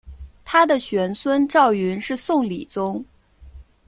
[0.43, 3.05] 他的玄孙赵昀是宋理宗。